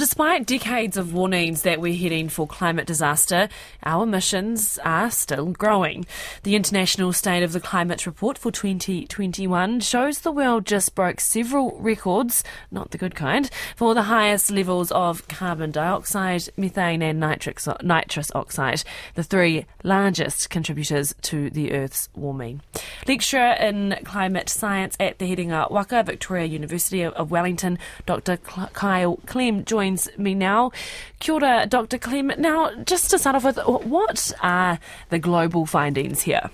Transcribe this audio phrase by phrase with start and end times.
[0.00, 3.50] Despite decades of warnings that we're heading for climate disaster,
[3.82, 6.06] our emissions are still growing.
[6.42, 11.78] The International State of the Climate Report for 2021 shows the world just broke several
[11.78, 18.30] records, not the good kind, for the highest levels of carbon dioxide, methane, and nitrous,
[18.34, 18.82] oxide,
[19.16, 22.62] the three largest contributors to the Earth's warming.
[23.06, 28.38] Lecturer in climate science at the Herenga Waka, Victoria University of Wellington, Dr.
[28.38, 30.70] Kyle Clem joins joins me now.
[31.18, 31.98] Kia ora, Dr.
[31.98, 32.32] Clem.
[32.38, 34.78] Now, just to start off with, what are
[35.10, 36.50] the global findings here?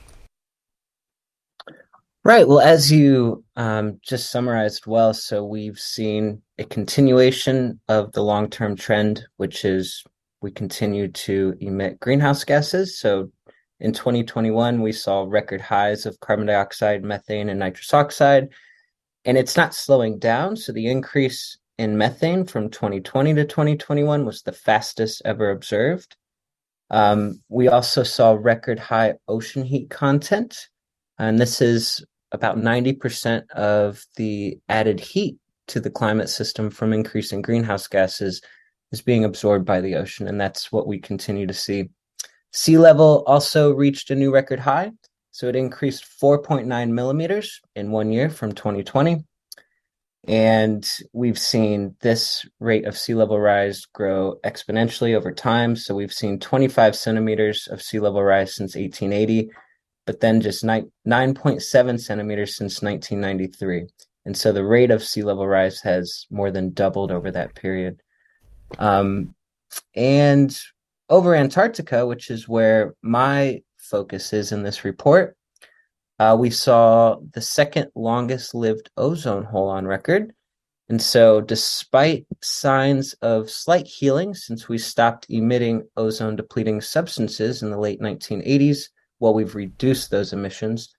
[2.25, 2.49] Right.
[2.49, 8.51] Well, as you um, just summarized well, so we've seen a continuation of the long
[8.51, 10.03] term trend, which is
[10.43, 12.99] we continue to emit greenhouse gases.
[12.99, 13.31] So
[13.79, 18.49] in 2021, we saw record highs of carbon dioxide, methane, and nitrous oxide.
[19.25, 20.57] And it's not slowing down.
[20.57, 26.17] So the increase in methane from 2020 to 2021 was the fastest ever observed.
[26.91, 30.69] Um, we also saw record high ocean heat content,
[31.19, 35.37] and this is about 90% of the added heat
[35.69, 38.41] to the climate system from increasing greenhouse gases
[38.93, 41.89] is being absorbed by the ocean, and that's what we continue to see.
[42.53, 44.93] Sea level also reached a new record high,
[45.33, 49.25] so it increased 4.9 millimeters in one year from 2020.
[50.27, 55.77] And we've seen this rate of sea level rise grow exponentially over time.
[55.77, 59.51] So we've seen 25 centimeters of sea level rise since 1880,
[60.05, 63.87] but then just 9.7 centimeters since 1993.
[64.25, 68.03] And so the rate of sea level rise has more than doubled over that period.
[68.81, 69.35] Um,
[69.95, 70.59] and
[71.09, 75.37] over Antarctica, which is where my focus is in this report,
[76.19, 80.33] uh, we saw the second longest lived ozone hole on record.
[80.89, 87.71] And so, despite signs of slight healing since we stopped emitting ozone depleting substances in
[87.71, 90.95] the late 1980s, while we've reduced those emissions,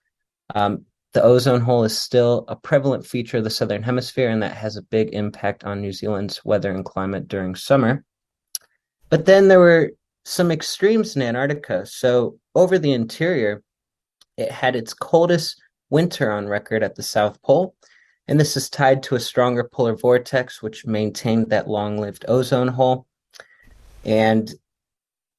[0.55, 4.57] um, the ozone hole is still a prevalent feature of the southern hemisphere, and that
[4.57, 8.03] has a big impact on New Zealand's weather and climate during summer.
[9.09, 9.93] But then there were
[10.25, 11.85] some extremes in Antarctica.
[11.85, 13.63] So, over the interior,
[14.37, 17.75] it had its coldest winter on record at the South Pole,
[18.27, 22.67] and this is tied to a stronger polar vortex, which maintained that long lived ozone
[22.67, 23.07] hole.
[24.05, 24.53] And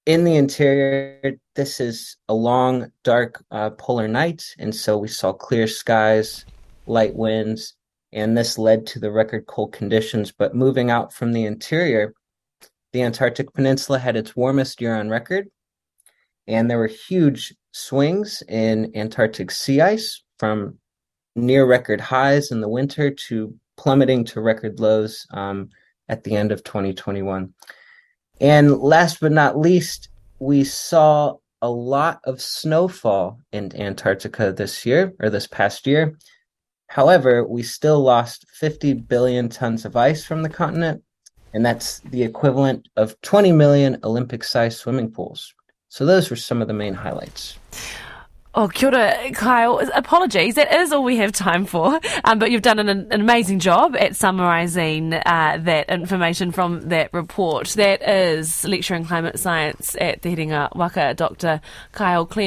[0.06, 5.32] in the interior, this is a long, dark uh, polar night, and so we saw
[5.32, 6.46] clear skies,
[6.86, 7.74] light winds,
[8.12, 10.32] and this led to the record cold conditions.
[10.32, 12.14] But moving out from the interior,
[12.92, 15.50] the Antarctic Peninsula had its warmest year on record,
[16.46, 20.78] and there were huge swings in Antarctic sea ice from
[21.36, 25.68] near record highs in the winter to plummeting to record lows um,
[26.08, 27.54] at the end of 2021.
[28.40, 30.08] And last but not least,
[30.40, 36.18] we saw a lot of snowfall in Antarctica this year or this past year.
[36.88, 41.02] However, we still lost 50 billion tons of ice from the continent,
[41.52, 45.54] and that's the equivalent of 20 million Olympic sized swimming pools.
[45.88, 47.58] So those were some of the main highlights.
[48.54, 49.78] Oh, kia ora, Kyle.
[49.94, 52.00] Apologies, that is all we have time for.
[52.24, 57.12] Um, but you've done an, an amazing job at summarising uh, that information from that
[57.12, 57.68] report.
[57.68, 61.60] That is lecturer in climate science at the Herenga Waka, Dr.
[61.92, 62.46] Kyle Clem.